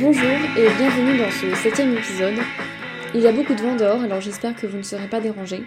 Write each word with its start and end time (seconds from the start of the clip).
Bonjour 0.00 0.38
et 0.56 0.68
bienvenue 0.76 1.18
dans 1.18 1.30
ce 1.30 1.54
septième 1.54 1.96
épisode. 1.96 2.38
Il 3.14 3.20
y 3.20 3.26
a 3.26 3.32
beaucoup 3.32 3.54
de 3.54 3.62
vent 3.62 3.76
dehors, 3.76 4.02
alors 4.02 4.20
j'espère 4.20 4.56
que 4.56 4.66
vous 4.66 4.78
ne 4.78 4.82
serez 4.82 5.06
pas 5.06 5.20
dérangés. 5.20 5.62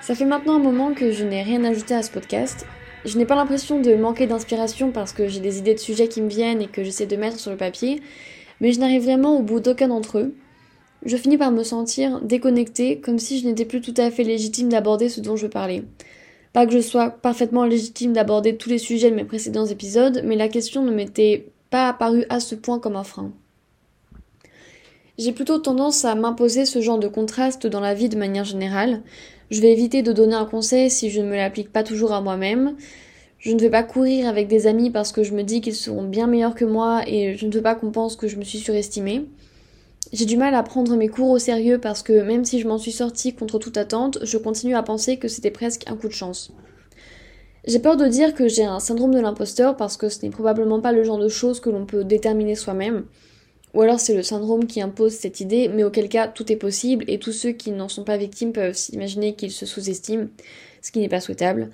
Ça 0.00 0.14
fait 0.14 0.24
maintenant 0.24 0.56
un 0.56 0.62
moment 0.62 0.94
que 0.94 1.12
je 1.12 1.24
n'ai 1.24 1.42
rien 1.42 1.62
ajouté 1.64 1.94
à 1.94 2.02
ce 2.02 2.10
podcast. 2.10 2.66
Je 3.04 3.16
n'ai 3.16 3.24
pas 3.24 3.36
l'impression 3.36 3.80
de 3.80 3.94
manquer 3.94 4.26
d'inspiration 4.26 4.90
parce 4.90 5.12
que 5.12 5.28
j'ai 5.28 5.40
des 5.40 5.58
idées 5.58 5.74
de 5.74 5.78
sujets 5.78 6.08
qui 6.08 6.20
me 6.20 6.28
viennent 6.28 6.60
et 6.60 6.66
que 6.66 6.82
j'essaie 6.82 7.06
de 7.06 7.16
mettre 7.16 7.38
sur 7.38 7.50
le 7.50 7.56
papier, 7.56 8.02
mais 8.60 8.72
je 8.72 8.80
n'arrive 8.80 9.04
vraiment 9.04 9.38
au 9.38 9.42
bout 9.42 9.60
d'aucun 9.60 9.88
d'entre 9.88 10.18
eux. 10.18 10.34
Je 11.04 11.16
finis 11.16 11.38
par 11.38 11.52
me 11.52 11.62
sentir 11.62 12.20
déconnectée, 12.22 13.00
comme 13.00 13.18
si 13.18 13.38
je 13.38 13.46
n'étais 13.46 13.64
plus 13.64 13.80
tout 13.80 13.94
à 13.96 14.10
fait 14.10 14.24
légitime 14.24 14.68
d'aborder 14.68 15.08
ce 15.08 15.20
dont 15.20 15.36
je 15.36 15.46
parlais. 15.46 15.84
Pas 16.52 16.66
que 16.66 16.72
je 16.72 16.80
sois 16.80 17.10
parfaitement 17.10 17.64
légitime 17.64 18.12
d'aborder 18.12 18.56
tous 18.56 18.68
les 18.68 18.78
sujets 18.78 19.10
de 19.10 19.14
mes 19.14 19.24
précédents 19.24 19.66
épisodes, 19.66 20.22
mais 20.24 20.34
la 20.34 20.48
question 20.48 20.82
ne 20.82 20.90
m'était 20.90 21.52
pas 21.70 21.88
apparue 21.88 22.24
à 22.30 22.40
ce 22.40 22.54
point 22.54 22.80
comme 22.80 22.96
un 22.96 23.04
frein. 23.04 23.30
J'ai 25.18 25.32
plutôt 25.32 25.58
tendance 25.58 26.04
à 26.04 26.14
m'imposer 26.14 26.64
ce 26.64 26.80
genre 26.80 26.98
de 26.98 27.08
contraste 27.08 27.66
dans 27.66 27.80
la 27.80 27.94
vie 27.94 28.08
de 28.08 28.16
manière 28.16 28.44
générale. 28.44 29.02
Je 29.50 29.62
vais 29.62 29.72
éviter 29.72 30.02
de 30.02 30.12
donner 30.12 30.34
un 30.34 30.44
conseil 30.44 30.90
si 30.90 31.10
je 31.10 31.20
ne 31.20 31.28
me 31.28 31.36
l'applique 31.36 31.72
pas 31.72 31.82
toujours 31.82 32.12
à 32.12 32.20
moi-même. 32.20 32.76
Je 33.38 33.52
ne 33.52 33.58
vais 33.58 33.70
pas 33.70 33.82
courir 33.82 34.28
avec 34.28 34.48
des 34.48 34.66
amis 34.66 34.90
parce 34.90 35.12
que 35.12 35.22
je 35.22 35.32
me 35.32 35.42
dis 35.42 35.60
qu'ils 35.60 35.74
seront 35.74 36.04
bien 36.04 36.26
meilleurs 36.26 36.54
que 36.54 36.64
moi 36.64 37.02
et 37.06 37.36
je 37.36 37.46
ne 37.46 37.52
veux 37.52 37.62
pas 37.62 37.74
qu'on 37.74 37.90
pense 37.90 38.16
que 38.16 38.28
je 38.28 38.36
me 38.36 38.44
suis 38.44 38.58
surestimée. 38.58 39.26
J'ai 40.12 40.26
du 40.26 40.36
mal 40.36 40.54
à 40.54 40.62
prendre 40.62 40.96
mes 40.96 41.08
cours 41.08 41.30
au 41.30 41.38
sérieux 41.38 41.78
parce 41.78 42.02
que 42.02 42.22
même 42.22 42.44
si 42.44 42.60
je 42.60 42.68
m'en 42.68 42.78
suis 42.78 42.92
sortie 42.92 43.34
contre 43.34 43.58
toute 43.58 43.76
attente, 43.76 44.18
je 44.22 44.38
continue 44.38 44.74
à 44.74 44.82
penser 44.82 45.18
que 45.18 45.28
c'était 45.28 45.50
presque 45.50 45.84
un 45.86 45.96
coup 45.96 46.08
de 46.08 46.12
chance. 46.12 46.52
J'ai 47.66 47.78
peur 47.78 47.96
de 47.96 48.06
dire 48.06 48.34
que 48.34 48.48
j'ai 48.48 48.64
un 48.64 48.80
syndrome 48.80 49.14
de 49.14 49.20
l'imposteur 49.20 49.76
parce 49.76 49.96
que 49.96 50.08
ce 50.08 50.22
n'est 50.22 50.30
probablement 50.30 50.80
pas 50.80 50.92
le 50.92 51.04
genre 51.04 51.18
de 51.18 51.28
choses 51.28 51.60
que 51.60 51.70
l'on 51.70 51.86
peut 51.86 52.04
déterminer 52.04 52.54
soi-même. 52.54 53.04
Ou 53.74 53.82
alors 53.82 54.00
c'est 54.00 54.14
le 54.14 54.22
syndrome 54.22 54.66
qui 54.66 54.80
impose 54.80 55.12
cette 55.12 55.40
idée, 55.40 55.68
mais 55.68 55.84
auquel 55.84 56.08
cas 56.08 56.28
tout 56.28 56.50
est 56.50 56.56
possible 56.56 57.04
et 57.08 57.18
tous 57.18 57.32
ceux 57.32 57.52
qui 57.52 57.70
n'en 57.70 57.88
sont 57.88 58.04
pas 58.04 58.16
victimes 58.16 58.52
peuvent 58.52 58.74
s'imaginer 58.74 59.34
qu'ils 59.34 59.52
se 59.52 59.66
sous-estiment, 59.66 60.28
ce 60.82 60.90
qui 60.90 61.00
n'est 61.00 61.08
pas 61.08 61.20
souhaitable. 61.20 61.70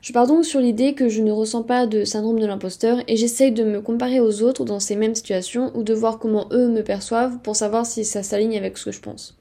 Je 0.00 0.12
pars 0.14 0.26
donc 0.26 0.46
sur 0.46 0.60
l'idée 0.60 0.94
que 0.94 1.08
je 1.08 1.20
ne 1.20 1.30
ressens 1.30 1.62
pas 1.62 1.86
de 1.86 2.04
syndrome 2.04 2.40
de 2.40 2.46
l'imposteur 2.46 2.98
et 3.06 3.16
j'essaye 3.16 3.52
de 3.52 3.64
me 3.64 3.82
comparer 3.82 4.18
aux 4.18 4.42
autres 4.42 4.64
dans 4.64 4.80
ces 4.80 4.96
mêmes 4.96 5.14
situations 5.14 5.70
ou 5.74 5.82
de 5.82 5.92
voir 5.92 6.18
comment 6.18 6.48
eux 6.52 6.68
me 6.68 6.82
perçoivent 6.82 7.38
pour 7.42 7.54
savoir 7.54 7.84
si 7.84 8.04
ça 8.04 8.22
s'aligne 8.22 8.56
avec 8.56 8.78
ce 8.78 8.86
que 8.86 8.92
je 8.92 9.00
pense. 9.00 9.38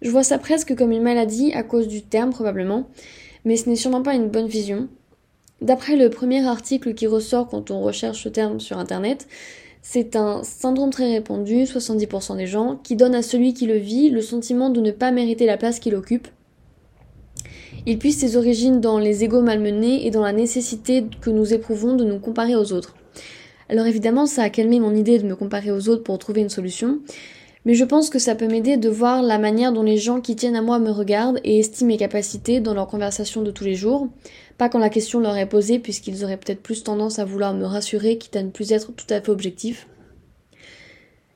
Je 0.00 0.10
vois 0.10 0.22
ça 0.22 0.38
presque 0.38 0.74
comme 0.74 0.92
une 0.92 1.02
maladie 1.02 1.52
à 1.52 1.62
cause 1.62 1.86
du 1.86 2.02
terme 2.02 2.30
probablement, 2.30 2.88
mais 3.44 3.56
ce 3.56 3.68
n'est 3.68 3.76
sûrement 3.76 4.02
pas 4.02 4.14
une 4.14 4.28
bonne 4.28 4.46
vision. 4.46 4.88
D'après 5.60 5.96
le 5.96 6.08
premier 6.08 6.46
article 6.46 6.94
qui 6.94 7.06
ressort 7.06 7.48
quand 7.48 7.70
on 7.70 7.82
recherche 7.82 8.22
ce 8.22 8.30
terme 8.30 8.60
sur 8.60 8.78
internet, 8.78 9.28
c'est 9.82 10.14
un 10.16 10.42
syndrome 10.42 10.90
très 10.90 11.12
répandu, 11.12 11.64
70% 11.64 12.36
des 12.36 12.46
gens, 12.46 12.78
qui 12.82 12.96
donne 12.96 13.14
à 13.14 13.22
celui 13.22 13.54
qui 13.54 13.66
le 13.66 13.76
vit 13.76 14.10
le 14.10 14.20
sentiment 14.20 14.70
de 14.70 14.80
ne 14.80 14.90
pas 14.90 15.10
mériter 15.10 15.46
la 15.46 15.56
place 15.56 15.80
qu'il 15.80 15.94
occupe. 15.94 16.28
Il 17.86 17.98
puise 17.98 18.18
ses 18.18 18.36
origines 18.36 18.80
dans 18.80 18.98
les 18.98 19.24
égaux 19.24 19.40
malmenés 19.40 20.06
et 20.06 20.10
dans 20.10 20.22
la 20.22 20.32
nécessité 20.32 21.06
que 21.20 21.30
nous 21.30 21.54
éprouvons 21.54 21.96
de 21.96 22.04
nous 22.04 22.18
comparer 22.18 22.54
aux 22.54 22.72
autres. 22.72 22.94
Alors 23.70 23.86
évidemment, 23.86 24.26
ça 24.26 24.42
a 24.42 24.50
calmé 24.50 24.80
mon 24.80 24.94
idée 24.94 25.18
de 25.18 25.26
me 25.26 25.36
comparer 25.36 25.70
aux 25.70 25.88
autres 25.88 26.02
pour 26.02 26.18
trouver 26.18 26.42
une 26.42 26.50
solution, 26.50 27.00
mais 27.64 27.74
je 27.74 27.84
pense 27.84 28.10
que 28.10 28.18
ça 28.18 28.34
peut 28.34 28.46
m'aider 28.46 28.76
de 28.76 28.88
voir 28.88 29.22
la 29.22 29.38
manière 29.38 29.72
dont 29.72 29.82
les 29.82 29.98
gens 29.98 30.20
qui 30.20 30.36
tiennent 30.36 30.56
à 30.56 30.62
moi 30.62 30.78
me 30.78 30.90
regardent 30.90 31.40
et 31.44 31.58
estiment 31.58 31.88
mes 31.88 31.96
capacités 31.96 32.60
dans 32.60 32.74
leurs 32.74 32.88
conversations 32.88 33.42
de 33.42 33.50
tous 33.50 33.64
les 33.64 33.74
jours, 33.74 34.08
pas 34.58 34.68
quand 34.68 34.78
la 34.78 34.88
question 34.88 35.20
leur 35.20 35.36
est 35.36 35.48
posée 35.48 35.78
puisqu'ils 35.78 36.24
auraient 36.24 36.38
peut-être 36.38 36.62
plus 36.62 36.82
tendance 36.82 37.18
à 37.18 37.24
vouloir 37.24 37.54
me 37.54 37.64
rassurer 37.64 38.18
quitte 38.18 38.36
à 38.36 38.42
ne 38.42 38.50
plus 38.50 38.72
être 38.72 38.92
tout 38.92 39.06
à 39.10 39.20
fait 39.20 39.30
objectif. 39.30 39.86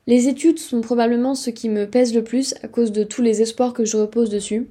Les 0.07 0.27
études 0.27 0.59
sont 0.59 0.81
probablement 0.81 1.33
ce 1.33 1.49
qui 1.49 1.67
me 1.67 1.89
pèse 1.89 2.13
le 2.13 2.23
plus 2.23 2.53
à 2.61 2.67
cause 2.67 2.91
de 2.91 3.03
tous 3.03 3.23
les 3.23 3.41
espoirs 3.41 3.73
que 3.73 3.85
je 3.85 3.97
repose 3.97 4.29
dessus. 4.29 4.69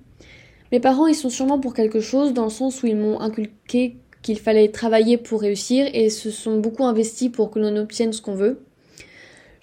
Mes 0.70 0.80
parents 0.80 1.08
y 1.08 1.14
sont 1.14 1.30
sûrement 1.30 1.58
pour 1.58 1.74
quelque 1.74 2.00
chose 2.00 2.32
dans 2.32 2.44
le 2.44 2.50
sens 2.50 2.82
où 2.82 2.86
ils 2.86 2.96
m'ont 2.96 3.20
inculqué 3.20 3.96
qu'il 4.22 4.38
fallait 4.38 4.68
travailler 4.68 5.18
pour 5.18 5.40
réussir 5.40 5.86
et 5.92 6.08
se 6.08 6.30
sont 6.30 6.58
beaucoup 6.58 6.84
investis 6.84 7.30
pour 7.30 7.50
que 7.50 7.58
l'on 7.58 7.76
obtienne 7.76 8.12
ce 8.12 8.22
qu'on 8.22 8.34
veut. 8.34 8.64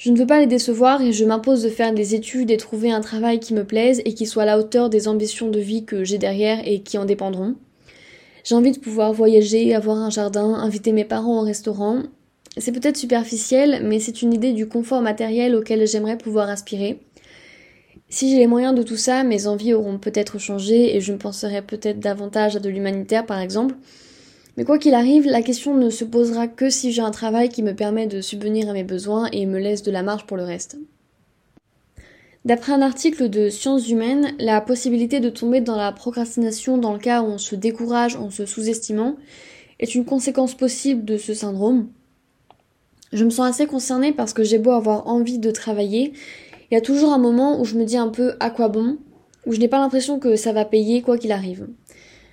Je 0.04 0.10
ne 0.10 0.18
veux 0.18 0.26
pas 0.26 0.40
les 0.40 0.48
décevoir 0.48 1.04
et 1.04 1.12
je 1.12 1.26
m'impose 1.26 1.62
de 1.62 1.70
faire 1.70 1.94
des 1.94 2.16
études 2.16 2.50
et 2.50 2.58
trouver 2.58 2.90
un 2.90 3.02
travail 3.02 3.40
qui 3.40 3.54
me 3.54 3.64
plaise 3.64 4.02
et 4.04 4.16
qui 4.16 4.26
soit 4.26 4.42
à 4.42 4.46
la 4.48 4.58
hauteur 4.58 4.90
des 4.90 5.08
ambitions 5.08 5.48
de 5.48 5.60
vie 5.60 5.86
que 5.86 6.04
j'ai 6.04 6.18
derrière 6.18 6.68
et 6.68 6.82
qui 6.82 6.98
en 6.98 7.06
dépendront. 7.06 7.54
J'ai 8.44 8.56
envie 8.56 8.72
de 8.72 8.80
pouvoir 8.80 9.14
voyager, 9.14 9.76
avoir 9.76 9.98
un 9.98 10.10
jardin, 10.10 10.56
inviter 10.56 10.92
mes 10.92 11.06
parents 11.06 11.42
au 11.42 11.46
restaurant. 11.46 12.02
C'est 12.58 12.72
peut-être 12.72 12.98
superficiel, 12.98 13.82
mais 13.84 14.00
c'est 14.00 14.24
une 14.24 14.34
idée 14.34 14.54
du 14.54 14.68
confort 14.68 15.04
matériel 15.04 15.54
auquel 15.56 15.86
j'aimerais 15.86 16.18
pouvoir 16.18 16.50
aspirer. 16.50 17.00
Si 18.10 18.32
j'ai 18.32 18.40
les 18.40 18.48
moyens 18.48 18.74
de 18.74 18.82
tout 18.82 18.98
ça, 18.98 19.24
mes 19.24 19.46
envies 19.46 19.76
auront 19.76 20.00
peut-être 20.00 20.40
changé 20.40 20.96
et 20.96 21.00
je 21.00 21.14
me 21.14 21.20
penserai 21.20 21.62
peut-être 21.62 22.00
davantage 22.00 22.56
à 22.56 22.60
de 22.60 22.70
l'humanitaire 22.70 23.28
par 23.28 23.38
exemple. 23.38 23.76
Mais 24.58 24.66
quoi 24.66 24.78
qu'il 24.78 24.94
arrive, 24.94 25.26
la 25.26 25.42
question 25.42 25.76
ne 25.76 25.90
se 25.90 26.04
posera 26.04 26.48
que 26.48 26.70
si 26.70 26.92
j'ai 26.92 27.02
un 27.02 27.12
travail 27.12 27.50
qui 27.50 27.64
me 27.64 27.74
permet 27.74 28.08
de 28.08 28.22
subvenir 28.22 28.70
à 28.70 28.74
mes 28.74 28.84
besoins 28.84 29.28
et 29.32 29.46
me 29.46 29.60
laisse 29.60 29.84
de 29.84 29.92
la 29.92 30.04
marge 30.04 30.26
pour 30.26 30.38
le 30.38 30.44
reste. 30.44 30.78
D'après 32.44 32.74
un 32.74 32.82
article 32.82 33.30
de 33.30 33.50
Sciences 33.50 33.88
humaines, 33.88 34.34
la 34.40 34.62
possibilité 34.62 35.20
de 35.20 35.30
tomber 35.30 35.62
dans 35.62 35.78
la 35.78 35.92
procrastination 35.92 36.78
dans 36.78 36.94
le 36.94 37.00
cas 37.00 37.22
où 37.22 37.28
on 37.28 37.38
se 37.38 37.56
décourage 37.56 38.16
en 38.16 38.30
se 38.32 38.46
sous-estimant 38.46 39.16
est 39.80 39.96
une 39.96 40.06
conséquence 40.06 40.56
possible 40.56 41.06
de 41.06 41.18
ce 41.18 41.34
syndrome. 41.34 41.88
Je 43.14 43.26
me 43.26 43.30
sens 43.30 43.48
assez 43.48 43.68
concernée 43.68 44.12
parce 44.12 44.34
que 44.34 44.44
j'ai 44.44 44.58
beau 44.58 44.72
avoir 44.72 45.08
envie 45.08 45.38
de 45.38 45.52
travailler, 45.52 46.14
il 46.70 46.74
y 46.74 46.78
a 46.78 46.82
toujours 46.82 47.14
un 47.14 47.18
moment 47.18 47.60
où 47.60 47.66
je 47.66 47.76
me 47.76 47.84
dis 47.84 47.98
un 47.98 48.08
peu 48.08 48.34
à 48.40 48.50
quoi 48.50 48.70
bon, 48.70 48.98
où 49.46 49.54
je 49.54 49.60
n'ai 49.60 49.68
pas 49.68 49.80
l'impression 49.80 50.20
que 50.20 50.36
ça 50.36 50.54
va 50.54 50.66
payer 50.66 51.02
quoi 51.02 51.18
qu'il 51.18 51.32
arrive. 51.32 51.68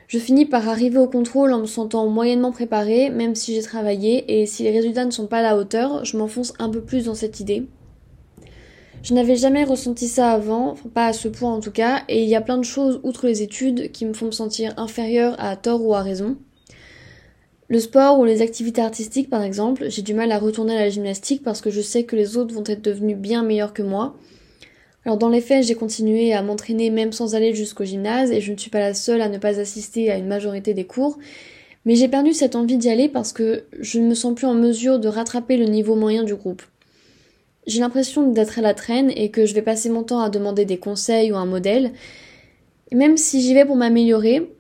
Je 0.08 0.18
finis 0.18 0.46
par 0.46 0.66
arriver 0.70 0.96
au 0.96 1.06
contrôle 1.06 1.52
en 1.52 1.60
me 1.60 1.66
sentant 1.66 2.08
moyennement 2.08 2.50
préparée, 2.50 3.10
même 3.10 3.34
si 3.34 3.54
j'ai 3.54 3.60
travaillé, 3.60 4.40
et 4.40 4.46
si 4.46 4.62
les 4.62 4.70
résultats 4.70 5.04
ne 5.04 5.10
sont 5.10 5.26
pas 5.26 5.40
à 5.40 5.42
la 5.42 5.58
hauteur, 5.58 6.02
je 6.06 6.16
m'enfonce 6.16 6.54
un 6.58 6.70
peu 6.70 6.80
plus 6.80 7.04
dans 7.04 7.14
cette 7.14 7.40
idée. 7.40 7.66
Je 9.02 9.12
n'avais 9.12 9.36
jamais 9.36 9.64
ressenti 9.64 10.08
ça 10.08 10.30
avant, 10.32 10.76
pas 10.94 11.08
à 11.08 11.12
ce 11.12 11.28
point 11.28 11.52
en 11.52 11.60
tout 11.60 11.70
cas, 11.70 12.04
et 12.08 12.22
il 12.22 12.28
y 12.28 12.34
a 12.34 12.40
plein 12.40 12.56
de 12.56 12.64
choses 12.64 13.00
outre 13.02 13.26
les 13.26 13.42
études 13.42 13.92
qui 13.92 14.06
me 14.06 14.14
font 14.14 14.26
me 14.26 14.30
sentir 14.30 14.72
inférieure 14.78 15.36
à 15.38 15.56
tort 15.56 15.84
ou 15.84 15.94
à 15.94 16.00
raison. 16.00 16.38
Le 17.68 17.78
sport 17.78 18.18
ou 18.18 18.24
les 18.24 18.40
activités 18.40 18.80
artistiques 18.80 19.28
par 19.28 19.42
exemple, 19.42 19.90
j'ai 19.90 20.00
du 20.00 20.14
mal 20.14 20.32
à 20.32 20.38
retourner 20.38 20.74
à 20.74 20.80
la 20.80 20.88
gymnastique 20.88 21.42
parce 21.42 21.60
que 21.60 21.68
je 21.68 21.82
sais 21.82 22.04
que 22.04 22.16
les 22.16 22.38
autres 22.38 22.54
vont 22.54 22.64
être 22.64 22.82
devenus 22.82 23.18
bien 23.18 23.42
meilleurs 23.42 23.74
que 23.74 23.82
moi. 23.82 24.16
Alors 25.08 25.16
dans 25.16 25.30
les 25.30 25.40
faits, 25.40 25.64
j'ai 25.64 25.74
continué 25.74 26.34
à 26.34 26.42
m'entraîner 26.42 26.90
même 26.90 27.12
sans 27.12 27.34
aller 27.34 27.54
jusqu'au 27.54 27.82
gymnase 27.82 28.30
et 28.30 28.42
je 28.42 28.52
ne 28.52 28.58
suis 28.58 28.68
pas 28.68 28.78
la 28.78 28.92
seule 28.92 29.22
à 29.22 29.30
ne 29.30 29.38
pas 29.38 29.58
assister 29.58 30.10
à 30.10 30.18
une 30.18 30.26
majorité 30.26 30.74
des 30.74 30.84
cours, 30.84 31.16
mais 31.86 31.94
j'ai 31.94 32.08
perdu 32.08 32.34
cette 32.34 32.54
envie 32.54 32.76
d'y 32.76 32.90
aller 32.90 33.08
parce 33.08 33.32
que 33.32 33.64
je 33.80 34.00
ne 34.00 34.06
me 34.06 34.14
sens 34.14 34.34
plus 34.34 34.46
en 34.46 34.52
mesure 34.52 34.98
de 34.98 35.08
rattraper 35.08 35.56
le 35.56 35.64
niveau 35.64 35.94
moyen 35.94 36.24
du 36.24 36.34
groupe. 36.34 36.60
J'ai 37.66 37.80
l'impression 37.80 38.30
d'être 38.30 38.58
à 38.58 38.60
la 38.60 38.74
traîne 38.74 39.10
et 39.16 39.30
que 39.30 39.46
je 39.46 39.54
vais 39.54 39.62
passer 39.62 39.88
mon 39.88 40.02
temps 40.02 40.20
à 40.20 40.28
demander 40.28 40.66
des 40.66 40.76
conseils 40.76 41.32
ou 41.32 41.36
un 41.36 41.46
modèle. 41.46 41.92
Même 42.92 43.16
si 43.16 43.40
j'y 43.40 43.54
vais 43.54 43.64
pour 43.64 43.76
m'améliorer, 43.76 44.52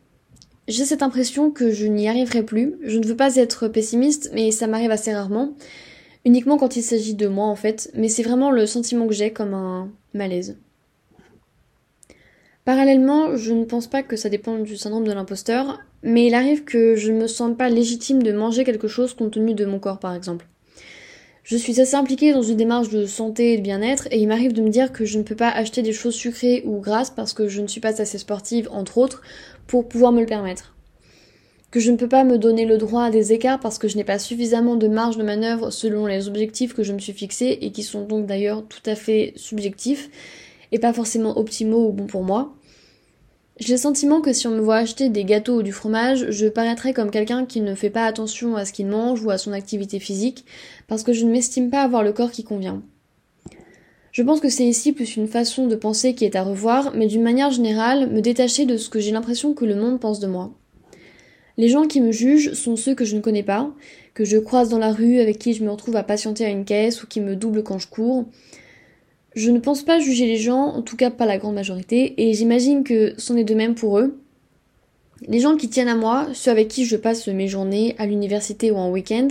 j'ai 0.66 0.86
cette 0.86 1.02
impression 1.02 1.50
que 1.50 1.72
je 1.72 1.84
n'y 1.84 2.08
arriverai 2.08 2.42
plus. 2.42 2.78
Je 2.84 2.98
ne 2.98 3.06
veux 3.06 3.16
pas 3.16 3.36
être 3.36 3.68
pessimiste, 3.68 4.30
mais 4.32 4.50
ça 4.50 4.66
m'arrive 4.66 4.92
assez 4.92 5.12
rarement. 5.12 5.52
Uniquement 6.24 6.58
quand 6.58 6.76
il 6.76 6.82
s'agit 6.82 7.14
de 7.14 7.28
moi 7.28 7.46
en 7.46 7.56
fait, 7.56 7.90
mais 7.94 8.08
c'est 8.08 8.22
vraiment 8.22 8.50
le 8.50 8.66
sentiment 8.66 9.06
que 9.06 9.14
j'ai 9.14 9.32
comme 9.32 9.54
un 9.54 9.90
malaise. 10.14 10.56
Parallèlement, 12.64 13.36
je 13.36 13.54
ne 13.54 13.64
pense 13.64 13.86
pas 13.86 14.02
que 14.02 14.16
ça 14.16 14.28
dépend 14.28 14.58
du 14.58 14.76
syndrome 14.76 15.06
de 15.06 15.12
l'imposteur, 15.12 15.80
mais 16.02 16.26
il 16.26 16.34
arrive 16.34 16.64
que 16.64 16.96
je 16.96 17.10
ne 17.10 17.22
me 17.22 17.26
sente 17.26 17.56
pas 17.56 17.70
légitime 17.70 18.22
de 18.22 18.32
manger 18.32 18.64
quelque 18.64 18.88
chose 18.88 19.14
compte 19.14 19.32
tenu 19.32 19.54
de 19.54 19.64
mon 19.64 19.78
corps 19.78 19.98
par 19.98 20.14
exemple. 20.14 20.46
Je 21.44 21.56
suis 21.56 21.80
assez 21.80 21.94
impliquée 21.94 22.34
dans 22.34 22.42
une 22.42 22.58
démarche 22.58 22.90
de 22.90 23.06
santé 23.06 23.54
et 23.54 23.56
de 23.56 23.62
bien-être 23.62 24.06
et 24.10 24.18
il 24.18 24.28
m'arrive 24.28 24.52
de 24.52 24.60
me 24.60 24.68
dire 24.68 24.92
que 24.92 25.06
je 25.06 25.16
ne 25.16 25.22
peux 25.22 25.34
pas 25.34 25.48
acheter 25.48 25.80
des 25.80 25.94
choses 25.94 26.14
sucrées 26.14 26.62
ou 26.66 26.78
grasses 26.78 27.08
parce 27.08 27.32
que 27.32 27.48
je 27.48 27.62
ne 27.62 27.68
suis 27.68 27.80
pas 27.80 28.02
assez 28.02 28.18
sportive, 28.18 28.68
entre 28.70 28.98
autres, 28.98 29.22
pour 29.66 29.88
pouvoir 29.88 30.12
me 30.12 30.20
le 30.20 30.26
permettre. 30.26 30.74
Que 31.70 31.80
je 31.80 31.90
ne 31.90 31.96
peux 31.96 32.08
pas 32.08 32.24
me 32.24 32.38
donner 32.38 32.64
le 32.64 32.78
droit 32.78 33.04
à 33.04 33.10
des 33.10 33.32
écarts 33.32 33.60
parce 33.60 33.78
que 33.78 33.88
je 33.88 33.96
n'ai 33.96 34.04
pas 34.04 34.18
suffisamment 34.18 34.76
de 34.76 34.88
marge 34.88 35.18
de 35.18 35.22
manœuvre 35.22 35.70
selon 35.70 36.06
les 36.06 36.26
objectifs 36.26 36.72
que 36.72 36.82
je 36.82 36.94
me 36.94 36.98
suis 36.98 37.12
fixés 37.12 37.58
et 37.60 37.72
qui 37.72 37.82
sont 37.82 38.06
donc 38.06 38.26
d'ailleurs 38.26 38.64
tout 38.66 38.82
à 38.86 38.94
fait 38.94 39.34
subjectifs 39.36 40.08
et 40.72 40.78
pas 40.78 40.94
forcément 40.94 41.36
optimaux 41.38 41.88
ou 41.88 41.92
bons 41.92 42.06
pour 42.06 42.22
moi. 42.22 42.54
J'ai 43.58 43.74
le 43.74 43.78
sentiment 43.78 44.20
que 44.20 44.32
si 44.32 44.46
on 44.46 44.52
me 44.52 44.60
voit 44.60 44.76
acheter 44.76 45.08
des 45.08 45.24
gâteaux 45.24 45.56
ou 45.56 45.62
du 45.62 45.72
fromage, 45.72 46.30
je 46.30 46.46
paraîtrais 46.46 46.92
comme 46.92 47.10
quelqu'un 47.10 47.44
qui 47.44 47.60
ne 47.60 47.74
fait 47.74 47.90
pas 47.90 48.04
attention 48.04 48.54
à 48.54 48.64
ce 48.64 48.72
qu'il 48.72 48.86
mange 48.86 49.22
ou 49.24 49.30
à 49.30 49.38
son 49.38 49.52
activité 49.52 49.98
physique, 49.98 50.44
parce 50.86 51.02
que 51.02 51.12
je 51.12 51.24
ne 51.24 51.32
m'estime 51.32 51.68
pas 51.68 51.82
avoir 51.82 52.04
le 52.04 52.12
corps 52.12 52.30
qui 52.30 52.44
convient. 52.44 52.82
Je 54.12 54.22
pense 54.22 54.40
que 54.40 54.48
c'est 54.48 54.64
ici 54.64 54.92
plus 54.92 55.16
une 55.16 55.26
façon 55.26 55.66
de 55.66 55.74
penser 55.74 56.14
qui 56.14 56.24
est 56.24 56.36
à 56.36 56.44
revoir, 56.44 56.92
mais 56.94 57.08
d'une 57.08 57.22
manière 57.22 57.50
générale, 57.50 58.08
me 58.08 58.20
détacher 58.20 58.64
de 58.64 58.76
ce 58.76 58.88
que 58.88 59.00
j'ai 59.00 59.10
l'impression 59.10 59.54
que 59.54 59.64
le 59.64 59.74
monde 59.74 59.98
pense 59.98 60.20
de 60.20 60.28
moi. 60.28 60.52
Les 61.58 61.68
gens 61.68 61.88
qui 61.88 62.00
me 62.00 62.12
jugent 62.12 62.52
sont 62.54 62.76
ceux 62.76 62.94
que 62.94 63.04
je 63.04 63.16
ne 63.16 63.20
connais 63.20 63.42
pas, 63.42 63.70
que 64.14 64.24
je 64.24 64.38
croise 64.38 64.68
dans 64.68 64.78
la 64.78 64.92
rue, 64.92 65.18
avec 65.18 65.38
qui 65.38 65.54
je 65.54 65.64
me 65.64 65.70
retrouve 65.70 65.96
à 65.96 66.04
patienter 66.04 66.44
à 66.46 66.50
une 66.50 66.64
caisse 66.64 67.02
ou 67.02 67.08
qui 67.08 67.20
me 67.20 67.34
doublent 67.34 67.64
quand 67.64 67.80
je 67.80 67.88
cours. 67.88 68.26
Je 69.34 69.50
ne 69.50 69.58
pense 69.58 69.82
pas 69.82 69.98
juger 69.98 70.26
les 70.26 70.36
gens, 70.36 70.66
en 70.66 70.82
tout 70.82 70.96
cas 70.96 71.10
pas 71.10 71.26
la 71.26 71.36
grande 71.36 71.56
majorité, 71.56 72.14
et 72.16 72.32
j'imagine 72.32 72.84
que 72.84 73.12
c'en 73.18 73.36
est 73.36 73.44
de 73.44 73.54
même 73.54 73.74
pour 73.74 73.98
eux. 73.98 74.20
Les 75.26 75.40
gens 75.40 75.56
qui 75.56 75.68
tiennent 75.68 75.88
à 75.88 75.96
moi, 75.96 76.28
ceux 76.32 76.52
avec 76.52 76.68
qui 76.68 76.84
je 76.84 76.96
passe 76.96 77.26
mes 77.26 77.48
journées 77.48 77.96
à 77.98 78.06
l'université 78.06 78.70
ou 78.70 78.76
en 78.76 78.90
week-end, 78.92 79.28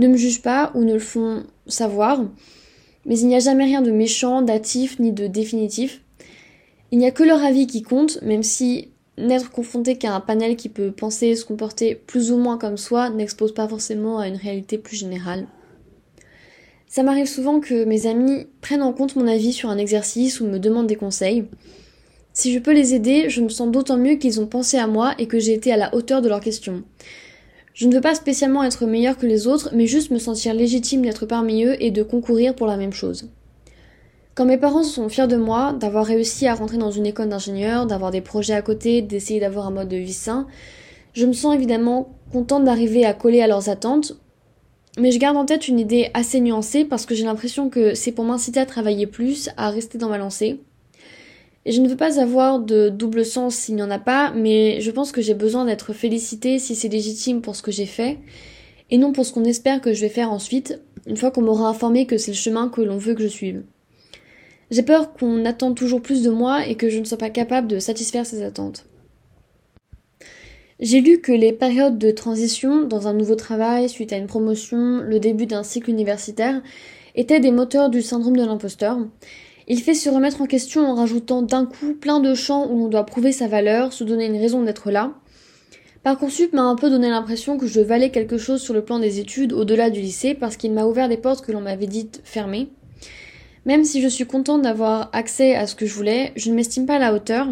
ne 0.00 0.08
me 0.08 0.16
jugent 0.16 0.42
pas 0.42 0.72
ou 0.74 0.82
ne 0.82 0.94
le 0.94 0.98
font 0.98 1.44
savoir, 1.68 2.24
mais 3.06 3.16
il 3.18 3.28
n'y 3.28 3.36
a 3.36 3.40
jamais 3.40 3.64
rien 3.64 3.80
de 3.80 3.92
méchant, 3.92 4.42
d'actif 4.42 4.98
ni 4.98 5.12
de 5.12 5.28
définitif. 5.28 6.02
Il 6.90 6.98
n'y 6.98 7.06
a 7.06 7.12
que 7.12 7.22
leur 7.22 7.44
avis 7.44 7.68
qui 7.68 7.82
compte, 7.82 8.20
même 8.22 8.42
si 8.42 8.88
n'être 9.20 9.50
confronté 9.50 9.96
qu'à 9.96 10.14
un 10.14 10.20
panel 10.20 10.56
qui 10.56 10.68
peut 10.68 10.92
penser, 10.92 11.34
se 11.36 11.44
comporter 11.44 11.94
plus 11.94 12.32
ou 12.32 12.36
moins 12.36 12.58
comme 12.58 12.76
soi 12.76 13.10
n'expose 13.10 13.54
pas 13.54 13.68
forcément 13.68 14.18
à 14.18 14.28
une 14.28 14.36
réalité 14.36 14.78
plus 14.78 14.96
générale. 14.96 15.46
Ça 16.88 17.04
m'arrive 17.04 17.28
souvent 17.28 17.60
que 17.60 17.84
mes 17.84 18.06
amis 18.06 18.46
prennent 18.60 18.82
en 18.82 18.92
compte 18.92 19.14
mon 19.14 19.28
avis 19.28 19.52
sur 19.52 19.70
un 19.70 19.78
exercice 19.78 20.40
ou 20.40 20.46
me 20.46 20.58
demandent 20.58 20.88
des 20.88 20.96
conseils. 20.96 21.44
Si 22.32 22.52
je 22.52 22.58
peux 22.58 22.72
les 22.72 22.94
aider, 22.94 23.30
je 23.30 23.42
me 23.42 23.48
sens 23.48 23.70
d'autant 23.70 23.96
mieux 23.96 24.16
qu'ils 24.16 24.40
ont 24.40 24.46
pensé 24.46 24.76
à 24.76 24.86
moi 24.86 25.14
et 25.18 25.26
que 25.26 25.38
j'ai 25.38 25.52
été 25.52 25.72
à 25.72 25.76
la 25.76 25.94
hauteur 25.94 26.22
de 26.22 26.28
leurs 26.28 26.40
questions. 26.40 26.82
Je 27.74 27.86
ne 27.86 27.94
veux 27.94 28.00
pas 28.00 28.14
spécialement 28.14 28.64
être 28.64 28.86
meilleur 28.86 29.16
que 29.16 29.26
les 29.26 29.46
autres, 29.46 29.70
mais 29.72 29.86
juste 29.86 30.10
me 30.10 30.18
sentir 30.18 30.52
légitime 30.52 31.02
d'être 31.02 31.26
parmi 31.26 31.64
eux 31.64 31.76
et 31.82 31.90
de 31.90 32.02
concourir 32.02 32.54
pour 32.54 32.66
la 32.66 32.76
même 32.76 32.92
chose. 32.92 33.30
Quand 34.40 34.46
mes 34.46 34.56
parents 34.56 34.84
sont 34.84 35.10
fiers 35.10 35.26
de 35.26 35.36
moi, 35.36 35.74
d'avoir 35.78 36.06
réussi 36.06 36.46
à 36.46 36.54
rentrer 36.54 36.78
dans 36.78 36.90
une 36.90 37.04
école 37.04 37.28
d'ingénieur, 37.28 37.84
d'avoir 37.84 38.10
des 38.10 38.22
projets 38.22 38.54
à 38.54 38.62
côté, 38.62 39.02
d'essayer 39.02 39.38
d'avoir 39.38 39.66
un 39.66 39.70
mode 39.70 39.90
de 39.90 39.98
vie 39.98 40.14
sain, 40.14 40.46
je 41.12 41.26
me 41.26 41.34
sens 41.34 41.54
évidemment 41.54 42.14
contente 42.32 42.64
d'arriver 42.64 43.04
à 43.04 43.12
coller 43.12 43.42
à 43.42 43.46
leurs 43.46 43.68
attentes, 43.68 44.16
mais 44.98 45.12
je 45.12 45.18
garde 45.18 45.36
en 45.36 45.44
tête 45.44 45.68
une 45.68 45.78
idée 45.78 46.08
assez 46.14 46.40
nuancée 46.40 46.86
parce 46.86 47.04
que 47.04 47.14
j'ai 47.14 47.26
l'impression 47.26 47.68
que 47.68 47.94
c'est 47.94 48.12
pour 48.12 48.24
m'inciter 48.24 48.58
à 48.60 48.64
travailler 48.64 49.06
plus, 49.06 49.50
à 49.58 49.68
rester 49.68 49.98
dans 49.98 50.08
ma 50.08 50.16
lancée. 50.16 50.62
Et 51.66 51.72
je 51.72 51.82
ne 51.82 51.88
veux 51.90 51.98
pas 51.98 52.18
avoir 52.18 52.60
de 52.60 52.88
double 52.88 53.26
sens 53.26 53.54
s'il 53.54 53.74
n'y 53.74 53.82
en 53.82 53.90
a 53.90 53.98
pas, 53.98 54.32
mais 54.34 54.80
je 54.80 54.90
pense 54.90 55.12
que 55.12 55.20
j'ai 55.20 55.34
besoin 55.34 55.66
d'être 55.66 55.92
félicitée 55.92 56.58
si 56.58 56.74
c'est 56.74 56.88
légitime 56.88 57.42
pour 57.42 57.56
ce 57.56 57.62
que 57.62 57.72
j'ai 57.72 57.84
fait, 57.84 58.16
et 58.90 58.96
non 58.96 59.12
pour 59.12 59.26
ce 59.26 59.34
qu'on 59.34 59.44
espère 59.44 59.82
que 59.82 59.92
je 59.92 60.00
vais 60.00 60.08
faire 60.08 60.32
ensuite, 60.32 60.80
une 61.06 61.18
fois 61.18 61.30
qu'on 61.30 61.42
m'aura 61.42 61.68
informé 61.68 62.06
que 62.06 62.16
c'est 62.16 62.30
le 62.30 62.38
chemin 62.38 62.70
que 62.70 62.80
l'on 62.80 62.96
veut 62.96 63.14
que 63.14 63.22
je 63.22 63.28
suive. 63.28 63.64
J'ai 64.70 64.82
peur 64.82 65.12
qu'on 65.12 65.44
attende 65.44 65.76
toujours 65.76 66.00
plus 66.00 66.22
de 66.22 66.30
moi 66.30 66.66
et 66.66 66.76
que 66.76 66.88
je 66.88 66.98
ne 66.98 67.04
sois 67.04 67.18
pas 67.18 67.30
capable 67.30 67.66
de 67.66 67.78
satisfaire 67.78 68.24
ces 68.24 68.42
attentes. 68.42 68.86
J'ai 70.78 71.00
lu 71.00 71.20
que 71.20 71.32
les 71.32 71.52
périodes 71.52 71.98
de 71.98 72.10
transition 72.10 72.84
dans 72.84 73.06
un 73.06 73.12
nouveau 73.12 73.34
travail 73.34 73.88
suite 73.88 74.12
à 74.12 74.16
une 74.16 74.28
promotion, 74.28 75.02
le 75.02 75.18
début 75.18 75.46
d'un 75.46 75.62
cycle 75.62 75.90
universitaire, 75.90 76.62
étaient 77.14 77.40
des 77.40 77.50
moteurs 77.50 77.90
du 77.90 78.00
syndrome 78.00 78.36
de 78.36 78.44
l'imposteur. 78.44 78.98
Il 79.68 79.80
fait 79.80 79.94
se 79.94 80.08
remettre 80.08 80.40
en 80.40 80.46
question 80.46 80.86
en 80.86 80.94
rajoutant 80.94 81.42
d'un 81.42 81.66
coup 81.66 81.94
plein 81.94 82.20
de 82.20 82.34
champs 82.34 82.66
où 82.70 82.78
l'on 82.78 82.88
doit 82.88 83.04
prouver 83.04 83.32
sa 83.32 83.46
valeur, 83.46 83.92
se 83.92 84.04
donner 84.04 84.26
une 84.26 84.40
raison 84.40 84.62
d'être 84.62 84.90
là. 84.90 85.12
Parcoursup 86.02 86.54
m'a 86.54 86.62
un 86.62 86.76
peu 86.76 86.88
donné 86.88 87.10
l'impression 87.10 87.58
que 87.58 87.66
je 87.66 87.80
valais 87.80 88.10
quelque 88.10 88.38
chose 88.38 88.62
sur 88.62 88.72
le 88.72 88.82
plan 88.82 88.98
des 89.00 89.18
études 89.18 89.52
au-delà 89.52 89.90
du 89.90 90.00
lycée 90.00 90.34
parce 90.34 90.56
qu'il 90.56 90.72
m'a 90.72 90.86
ouvert 90.86 91.10
des 91.10 91.18
portes 91.18 91.44
que 91.44 91.52
l'on 91.52 91.60
m'avait 91.60 91.86
dites 91.86 92.22
fermées. 92.24 92.68
Même 93.66 93.84
si 93.84 94.00
je 94.00 94.08
suis 94.08 94.26
contente 94.26 94.62
d'avoir 94.62 95.10
accès 95.12 95.54
à 95.54 95.66
ce 95.66 95.74
que 95.74 95.86
je 95.86 95.94
voulais, 95.94 96.32
je 96.36 96.50
ne 96.50 96.54
m'estime 96.54 96.86
pas 96.86 96.96
à 96.96 96.98
la 96.98 97.14
hauteur. 97.14 97.48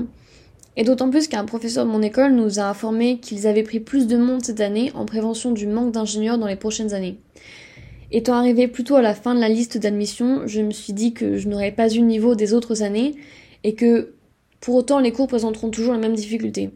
Et 0.77 0.85
d'autant 0.85 1.11
plus 1.11 1.29
qu'un 1.29 1.45
professeur 1.45 1.85
de 1.85 1.91
mon 1.91 2.03
école 2.03 2.35
nous 2.35 2.61
a 2.61 2.65
informé 2.65 3.19
qu'ils 3.19 3.47
avaient 3.47 3.63
pris 3.63 3.81
plus 3.81 4.07
de 4.07 4.17
monde 4.17 4.45
cette 4.45 4.61
année 4.61 4.93
en 4.95 5.05
prévention 5.05 5.51
du 5.51 5.67
manque 5.67 5.93
d'ingénieurs 5.93 6.39
dans 6.39 6.47
les 6.47 6.57
prochaines 6.57 6.95
années. 6.95 7.19
Étant 8.11 8.35
arrivé 8.35 8.69
plutôt 8.69 8.97
à 8.97 9.03
la 9.03 9.15
fin 9.15 9.35
de 9.35 9.41
la 9.41 9.49
liste 9.51 9.77
d'admission, 9.77 10.47
je 10.47 10.63
me 10.63 10.71
suis 10.71 10.95
dit 10.95 11.13
que 11.13 11.37
je 11.37 11.49
n'aurais 11.49 11.73
pas 11.73 11.93
eu 11.93 11.99
le 11.99 12.07
niveau 12.07 12.35
des 12.35 12.55
autres 12.55 12.83
années 12.83 13.17
et 13.65 13.75
que 13.75 14.15
pour 14.61 14.77
autant 14.77 14.99
les 14.99 15.13
cours 15.13 15.27
présenteront 15.27 15.71
toujours 15.71 15.93
les 15.93 16.01
mêmes 16.01 16.15
difficultés. 16.15 16.71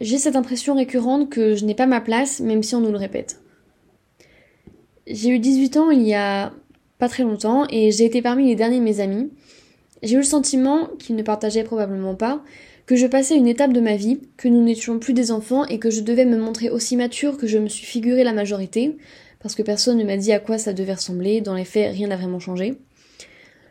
J'ai 0.00 0.18
cette 0.18 0.36
impression 0.36 0.74
récurrente 0.74 1.30
que 1.30 1.54
je 1.54 1.64
n'ai 1.64 1.74
pas 1.74 1.86
ma 1.86 2.00
place 2.00 2.40
même 2.40 2.62
si 2.62 2.74
on 2.74 2.80
nous 2.80 2.90
le 2.90 2.98
répète. 2.98 3.40
J'ai 5.06 5.28
eu 5.28 5.38
18 5.38 5.76
ans 5.76 5.90
il 5.90 6.02
y 6.02 6.14
a 6.14 6.52
pas 6.98 7.08
très 7.08 7.22
longtemps 7.22 7.66
et 7.70 7.90
j'ai 7.90 8.04
été 8.04 8.22
parmi 8.22 8.46
les 8.46 8.54
derniers 8.54 8.78
de 8.78 8.84
mes 8.84 9.00
amis. 9.00 9.30
J'ai 10.02 10.14
eu 10.14 10.18
le 10.18 10.24
sentiment, 10.24 10.88
qu'ils 10.98 11.16
ne 11.16 11.22
partageaient 11.22 11.64
probablement 11.64 12.14
pas, 12.14 12.42
que 12.86 12.96
je 12.96 13.06
passais 13.06 13.36
une 13.36 13.48
étape 13.48 13.72
de 13.72 13.80
ma 13.80 13.96
vie, 13.96 14.20
que 14.36 14.48
nous 14.48 14.62
n'étions 14.62 14.98
plus 14.98 15.12
des 15.12 15.32
enfants 15.32 15.64
et 15.64 15.78
que 15.78 15.90
je 15.90 16.00
devais 16.00 16.24
me 16.24 16.38
montrer 16.38 16.70
aussi 16.70 16.96
mature 16.96 17.36
que 17.36 17.46
je 17.46 17.58
me 17.58 17.68
suis 17.68 17.86
figuré 17.86 18.22
la 18.22 18.32
majorité, 18.32 18.96
parce 19.40 19.54
que 19.54 19.62
personne 19.62 19.98
ne 19.98 20.04
m'a 20.04 20.16
dit 20.16 20.32
à 20.32 20.38
quoi 20.38 20.58
ça 20.58 20.72
devait 20.72 20.94
ressembler, 20.94 21.40
dans 21.40 21.54
les 21.54 21.64
faits 21.64 21.92
rien 21.92 22.08
n'a 22.08 22.16
vraiment 22.16 22.38
changé. 22.38 22.74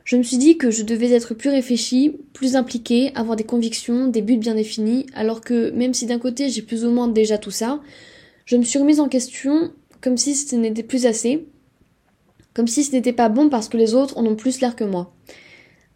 Je 0.03 0.17
me 0.17 0.23
suis 0.23 0.37
dit 0.37 0.57
que 0.57 0.69
je 0.69 0.83
devais 0.83 1.11
être 1.11 1.33
plus 1.33 1.49
réfléchie, 1.49 2.17
plus 2.33 2.55
impliquée, 2.55 3.11
avoir 3.15 3.35
des 3.35 3.43
convictions, 3.43 4.07
des 4.07 4.21
buts 4.21 4.37
bien 4.37 4.53
définis, 4.53 5.07
alors 5.15 5.41
que 5.41 5.71
même 5.71 5.93
si 5.93 6.05
d'un 6.05 6.19
côté 6.19 6.49
j'ai 6.49 6.61
plus 6.61 6.85
ou 6.85 6.91
moins 6.91 7.07
déjà 7.07 7.37
tout 7.37 7.51
ça, 7.51 7.81
je 8.45 8.57
me 8.57 8.63
suis 8.63 8.77
remise 8.77 8.99
en 8.99 9.07
question 9.07 9.71
comme 10.01 10.17
si 10.17 10.35
ce 10.35 10.55
n'était 10.55 10.83
plus 10.83 11.07
assez, 11.07 11.47
comme 12.55 12.67
si 12.67 12.83
ce 12.83 12.93
n'était 12.93 13.13
pas 13.13 13.29
bon 13.29 13.49
parce 13.49 13.69
que 13.69 13.77
les 13.77 13.93
autres 13.93 14.17
en 14.17 14.25
ont 14.25 14.35
plus 14.35 14.61
l'air 14.61 14.75
que 14.75 14.83
moi. 14.83 15.11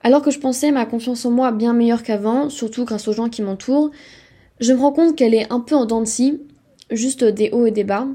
Alors 0.02 0.22
que 0.22 0.30
je 0.30 0.40
pensais 0.40 0.72
ma 0.72 0.86
confiance 0.86 1.26
en 1.26 1.32
moi 1.32 1.52
bien 1.52 1.74
meilleure 1.74 2.04
qu'avant, 2.04 2.50
surtout 2.50 2.86
grâce 2.86 3.08
aux 3.08 3.14
gens 3.14 3.30
qui 3.30 3.42
m'entourent, 3.42 3.92
je 4.60 4.74
me 4.74 4.80
rends 4.80 4.92
compte 4.92 5.16
qu'elle 5.16 5.34
est 5.34 5.52
un 5.52 5.62
peu 5.62 5.76
en 5.76 5.86
dents 5.86 6.02
de 6.02 6.06
scie, 6.06 6.42
juste 6.92 7.24
des 7.24 7.50
hauts 7.52 7.66
et 7.66 7.72
des 7.72 7.84
bas, 7.84 8.08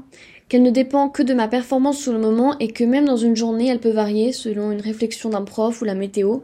qu'elle 0.47 0.61
ne 0.61 0.69
dépend 0.69 1.09
que 1.09 1.23
de 1.23 1.33
ma 1.33 1.47
performance 1.47 1.97
sur 1.97 2.13
le 2.13 2.19
moment 2.19 2.57
et 2.59 2.67
que 2.67 2.83
même 2.83 3.05
dans 3.05 3.17
une 3.17 3.35
journée 3.35 3.67
elle 3.67 3.79
peut 3.79 3.89
varier 3.89 4.31
selon 4.31 4.71
une 4.71 4.81
réflexion 4.81 5.29
d'un 5.29 5.41
prof 5.41 5.81
ou 5.81 5.85
la 5.85 5.95
météo. 5.95 6.39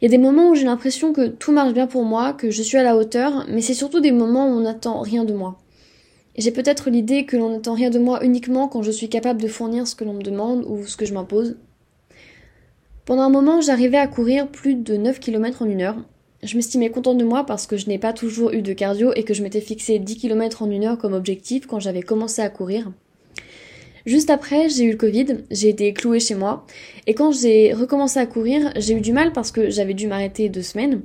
Il 0.00 0.04
y 0.04 0.06
a 0.06 0.10
des 0.10 0.22
moments 0.22 0.50
où 0.50 0.54
j'ai 0.54 0.64
l'impression 0.64 1.14
que 1.14 1.28
tout 1.28 1.52
marche 1.52 1.72
bien 1.72 1.86
pour 1.86 2.04
moi, 2.04 2.34
que 2.34 2.50
je 2.50 2.62
suis 2.62 2.76
à 2.76 2.82
la 2.82 2.96
hauteur, 2.96 3.46
mais 3.48 3.62
c'est 3.62 3.72
surtout 3.72 4.00
des 4.00 4.12
moments 4.12 4.46
où 4.48 4.50
on 4.50 4.60
n'attend 4.60 5.00
rien 5.00 5.24
de 5.24 5.32
moi. 5.32 5.58
J'ai 6.36 6.50
peut-être 6.50 6.90
l'idée 6.90 7.26
que 7.26 7.36
l'on 7.36 7.50
n'attend 7.50 7.74
rien 7.74 7.90
de 7.90 7.98
moi 7.98 8.24
uniquement 8.24 8.66
quand 8.68 8.82
je 8.82 8.90
suis 8.90 9.08
capable 9.08 9.40
de 9.40 9.48
fournir 9.48 9.86
ce 9.86 9.94
que 9.94 10.04
l'on 10.04 10.14
me 10.14 10.22
demande 10.22 10.64
ou 10.66 10.84
ce 10.84 10.96
que 10.96 11.06
je 11.06 11.14
m'impose. 11.14 11.56
Pendant 13.04 13.22
un 13.22 13.30
moment, 13.30 13.60
j'arrivais 13.60 13.98
à 13.98 14.06
courir 14.06 14.48
plus 14.48 14.74
de 14.74 14.96
9 14.96 15.20
km 15.20 15.62
en 15.62 15.66
une 15.66 15.82
heure. 15.82 15.98
Je 16.42 16.56
m'estimais 16.56 16.90
contente 16.90 17.18
de 17.18 17.24
moi 17.24 17.44
parce 17.46 17.66
que 17.66 17.76
je 17.76 17.88
n'ai 17.88 17.98
pas 17.98 18.12
toujours 18.12 18.52
eu 18.52 18.62
de 18.62 18.72
cardio 18.72 19.12
et 19.14 19.22
que 19.22 19.32
je 19.32 19.42
m'étais 19.42 19.60
fixé 19.60 19.98
10 19.98 20.16
km 20.16 20.62
en 20.62 20.70
une 20.70 20.84
heure 20.84 20.98
comme 20.98 21.12
objectif 21.12 21.66
quand 21.66 21.80
j'avais 21.80 22.02
commencé 22.02 22.42
à 22.42 22.50
courir. 22.50 22.90
Juste 24.06 24.28
après, 24.28 24.68
j'ai 24.68 24.84
eu 24.84 24.90
le 24.90 24.96
Covid, 24.98 25.26
j'ai 25.50 25.70
été 25.70 25.94
clouée 25.94 26.20
chez 26.20 26.34
moi, 26.34 26.66
et 27.06 27.14
quand 27.14 27.32
j'ai 27.32 27.72
recommencé 27.72 28.20
à 28.20 28.26
courir, 28.26 28.70
j'ai 28.76 28.94
eu 28.94 29.00
du 29.00 29.14
mal 29.14 29.32
parce 29.32 29.50
que 29.50 29.70
j'avais 29.70 29.94
dû 29.94 30.06
m'arrêter 30.06 30.50
deux 30.50 30.62
semaines. 30.62 31.00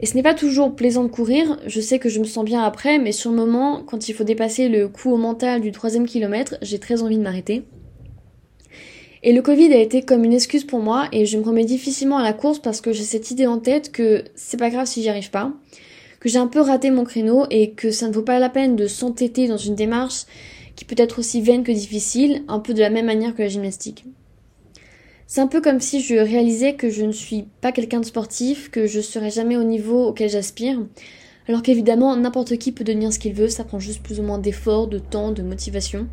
Et 0.00 0.06
ce 0.06 0.14
n'est 0.14 0.22
pas 0.22 0.34
toujours 0.34 0.76
plaisant 0.76 1.02
de 1.02 1.08
courir, 1.08 1.58
je 1.66 1.80
sais 1.80 1.98
que 1.98 2.08
je 2.08 2.20
me 2.20 2.24
sens 2.24 2.44
bien 2.44 2.62
après, 2.62 2.98
mais 2.98 3.10
sur 3.10 3.30
le 3.30 3.36
moment, 3.36 3.82
quand 3.84 4.08
il 4.08 4.14
faut 4.14 4.24
dépasser 4.24 4.68
le 4.68 4.88
coup 4.88 5.10
au 5.10 5.16
mental 5.16 5.60
du 5.60 5.72
troisième 5.72 6.06
kilomètre, 6.06 6.56
j'ai 6.62 6.78
très 6.78 7.02
envie 7.02 7.18
de 7.18 7.22
m'arrêter. 7.22 7.64
Et 9.24 9.32
le 9.32 9.42
Covid 9.42 9.72
a 9.72 9.78
été 9.78 10.02
comme 10.02 10.22
une 10.22 10.32
excuse 10.32 10.64
pour 10.64 10.80
moi 10.80 11.08
et 11.10 11.26
je 11.26 11.36
me 11.38 11.42
remets 11.42 11.64
difficilement 11.64 12.18
à 12.18 12.22
la 12.22 12.32
course 12.32 12.60
parce 12.60 12.80
que 12.80 12.92
j'ai 12.92 13.02
cette 13.02 13.32
idée 13.32 13.48
en 13.48 13.58
tête 13.58 13.90
que 13.90 14.22
c'est 14.36 14.56
pas 14.56 14.70
grave 14.70 14.86
si 14.86 15.02
j'y 15.02 15.08
arrive 15.08 15.30
pas, 15.30 15.52
que 16.20 16.28
j'ai 16.28 16.38
un 16.38 16.46
peu 16.46 16.60
raté 16.60 16.90
mon 16.90 17.02
créneau 17.02 17.46
et 17.50 17.72
que 17.72 17.90
ça 17.90 18.06
ne 18.06 18.12
vaut 18.12 18.22
pas 18.22 18.38
la 18.38 18.48
peine 18.48 18.76
de 18.76 18.86
s'entêter 18.86 19.48
dans 19.48 19.56
une 19.56 19.74
démarche 19.74 20.24
qui 20.76 20.84
peut 20.84 20.94
être 20.96 21.18
aussi 21.18 21.42
vaine 21.42 21.64
que 21.64 21.72
difficile, 21.72 22.44
un 22.46 22.60
peu 22.60 22.72
de 22.72 22.80
la 22.80 22.90
même 22.90 23.06
manière 23.06 23.34
que 23.34 23.42
la 23.42 23.48
gymnastique. 23.48 24.04
C'est 25.30 25.42
un 25.42 25.46
peu 25.46 25.60
comme 25.60 25.78
si 25.78 26.00
je 26.00 26.14
réalisais 26.14 26.72
que 26.72 26.88
je 26.88 27.04
ne 27.04 27.12
suis 27.12 27.44
pas 27.60 27.70
quelqu'un 27.70 28.00
de 28.00 28.06
sportif, 28.06 28.70
que 28.70 28.86
je 28.86 29.02
serai 29.02 29.28
jamais 29.28 29.58
au 29.58 29.62
niveau 29.62 30.06
auquel 30.06 30.30
j'aspire, 30.30 30.80
alors 31.48 31.60
qu'évidemment 31.60 32.16
n'importe 32.16 32.56
qui 32.56 32.72
peut 32.72 32.82
devenir 32.82 33.12
ce 33.12 33.18
qu'il 33.18 33.34
veut, 33.34 33.50
ça 33.50 33.62
prend 33.62 33.78
juste 33.78 34.02
plus 34.02 34.20
ou 34.20 34.22
moins 34.22 34.38
d'efforts, 34.38 34.86
de 34.86 34.98
temps, 34.98 35.30
de 35.30 35.42
motivation. 35.42 36.08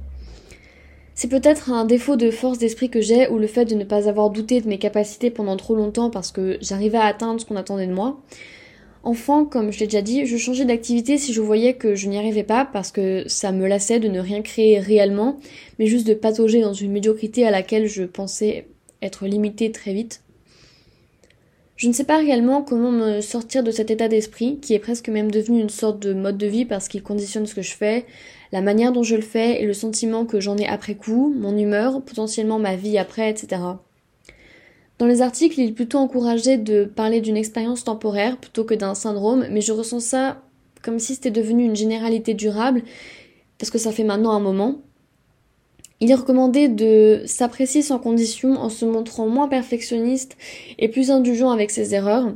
C'est 1.13 1.29
peut-être 1.29 1.72
un 1.72 1.86
défaut 1.86 2.17
de 2.17 2.29
force 2.29 2.57
d'esprit 2.57 2.89
que 2.89 3.00
j'ai 3.00 3.29
ou 3.29 3.38
le 3.38 3.48
fait 3.48 3.63
de 3.63 3.75
ne 3.75 3.86
pas 3.86 4.10
avoir 4.10 4.31
douté 4.31 4.60
de 4.60 4.67
mes 4.67 4.79
capacités 4.79 5.31
pendant 5.31 5.55
trop 5.55 5.75
longtemps 5.75 6.10
parce 6.10 6.34
que 6.34 6.57
j'arrivais 6.60 6.98
à 6.98 7.05
atteindre 7.05 7.39
ce 7.39 7.45
qu'on 7.45 7.55
attendait 7.55 7.88
de 7.88 7.93
moi. 7.93 8.19
Enfin, 9.03 9.45
comme 9.45 9.72
je 9.72 9.79
l'ai 9.79 9.88
déjà 9.88 10.01
dit, 10.01 10.25
je 10.25 10.36
changeais 10.36 10.65
d'activité 10.65 11.17
si 11.17 11.31
je 11.31 11.39
voyais 11.39 11.75
que 11.75 11.95
je 11.95 12.10
n'y 12.10 12.17
arrivais 12.17 12.43
pas 12.43 12.65
parce 12.65 12.91
que 12.91 13.24
ça 13.27 13.53
me 13.53 13.65
lassait 13.65 14.01
de 14.01 14.10
ne 14.10 14.19
rien 14.19 14.41
créer 14.41 14.77
réellement, 14.77 15.38
mais 15.79 15.86
juste 15.86 16.05
de 16.05 16.15
patauger 16.15 16.60
dans 16.60 16.74
une 16.74 16.91
médiocrité 16.91 17.48
à 17.48 17.51
laquelle 17.51 17.88
je 17.88 18.03
pensais 18.03 18.67
être 19.01 19.25
limité 19.25 19.71
très 19.71 19.93
vite. 19.93 20.21
Je 21.75 21.89
ne 21.89 21.93
sais 21.93 22.05
pas 22.05 22.17
réellement 22.17 22.61
comment 22.61 22.91
me 22.91 23.19
sortir 23.19 23.61
de 23.61 23.71
cet 23.71 23.91
état 23.91 24.07
d'esprit, 24.07 24.59
qui 24.61 24.73
est 24.73 24.79
presque 24.79 25.09
même 25.09 25.29
devenu 25.29 25.59
une 25.59 25.69
sorte 25.69 25.99
de 25.99 26.13
mode 26.13 26.37
de 26.37 26.47
vie 26.47 26.63
parce 26.63 26.87
qu'il 26.87 27.03
conditionne 27.03 27.45
ce 27.45 27.55
que 27.55 27.61
je 27.61 27.75
fais, 27.75 28.05
la 28.53 28.61
manière 28.61 28.93
dont 28.93 29.03
je 29.03 29.17
le 29.17 29.21
fais 29.21 29.61
et 29.61 29.65
le 29.65 29.73
sentiment 29.73 30.25
que 30.25 30.39
j'en 30.39 30.57
ai 30.57 30.65
après 30.65 30.95
coup, 30.95 31.33
mon 31.37 31.57
humeur, 31.57 32.01
potentiellement 32.01 32.59
ma 32.59 32.77
vie 32.77 32.97
après, 32.97 33.29
etc. 33.29 33.61
Dans 34.97 35.05
les 35.05 35.21
articles, 35.21 35.59
il 35.59 35.69
est 35.69 35.73
plutôt 35.73 35.97
encouragé 35.97 36.55
de 36.55 36.85
parler 36.85 37.19
d'une 37.19 37.35
expérience 37.35 37.83
temporaire 37.83 38.37
plutôt 38.37 38.63
que 38.63 38.73
d'un 38.73 38.95
syndrome, 38.95 39.45
mais 39.51 39.59
je 39.59 39.73
ressens 39.73 39.99
ça 39.99 40.41
comme 40.81 40.99
si 40.99 41.15
c'était 41.15 41.31
devenu 41.31 41.65
une 41.65 41.75
généralité 41.75 42.33
durable, 42.33 42.83
parce 43.57 43.71
que 43.71 43.77
ça 43.77 43.91
fait 43.91 44.03
maintenant 44.05 44.31
un 44.31 44.39
moment. 44.39 44.81
Il 46.01 46.11
est 46.11 46.15
recommandé 46.15 46.67
de 46.67 47.23
s'apprécier 47.25 47.81
sans 47.81 47.99
condition 47.99 48.59
en 48.59 48.69
se 48.69 48.83
montrant 48.83 49.27
moins 49.27 49.47
perfectionniste 49.47 50.35
et 50.77 50.89
plus 50.89 51.09
indulgent 51.09 51.51
avec 51.51 51.71
ses 51.71 51.95
erreurs, 51.95 52.33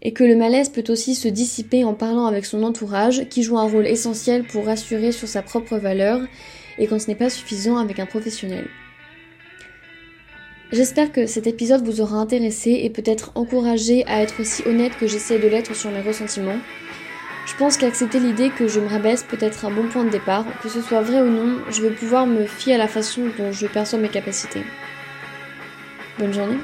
et 0.00 0.12
que 0.12 0.24
le 0.24 0.36
malaise 0.36 0.70
peut 0.70 0.84
aussi 0.88 1.14
se 1.14 1.28
dissiper 1.28 1.84
en 1.84 1.94
parlant 1.94 2.26
avec 2.26 2.46
son 2.46 2.62
entourage, 2.62 3.28
qui 3.28 3.42
joue 3.42 3.58
un 3.58 3.68
rôle 3.68 3.86
essentiel 3.86 4.44
pour 4.44 4.66
rassurer 4.66 5.12
sur 5.12 5.28
sa 5.28 5.42
propre 5.42 5.76
valeur, 5.76 6.20
et 6.78 6.86
quand 6.86 6.98
ce 6.98 7.08
n'est 7.08 7.14
pas 7.14 7.30
suffisant 7.30 7.76
avec 7.76 7.98
un 7.98 8.06
professionnel. 8.06 8.68
J'espère 10.72 11.12
que 11.12 11.26
cet 11.26 11.46
épisode 11.46 11.84
vous 11.86 12.00
aura 12.00 12.16
intéressé 12.16 12.80
et 12.82 12.90
peut-être 12.90 13.32
encouragé 13.34 14.04
à 14.06 14.22
être 14.22 14.40
aussi 14.40 14.62
honnête 14.66 14.96
que 14.98 15.06
j'essaie 15.06 15.38
de 15.38 15.46
l'être 15.46 15.76
sur 15.76 15.90
mes 15.90 16.00
ressentiments. 16.00 16.58
Je 17.46 17.54
pense 17.56 17.76
qu'accepter 17.76 18.20
l'idée 18.20 18.50
que 18.50 18.68
je 18.68 18.80
me 18.80 18.88
rabaisse 18.88 19.22
peut 19.22 19.38
être 19.40 19.66
un 19.66 19.70
bon 19.70 19.88
point 19.88 20.04
de 20.04 20.10
départ, 20.10 20.44
que 20.62 20.68
ce 20.68 20.80
soit 20.80 21.02
vrai 21.02 21.20
ou 21.20 21.28
non, 21.28 21.58
je 21.70 21.82
vais 21.82 21.90
pouvoir 21.90 22.26
me 22.26 22.46
fier 22.46 22.74
à 22.74 22.78
la 22.78 22.88
façon 22.88 23.22
dont 23.36 23.52
je 23.52 23.66
perçois 23.66 23.98
mes 23.98 24.08
capacités. 24.08 24.62
Bonne 26.18 26.32
journée 26.32 26.58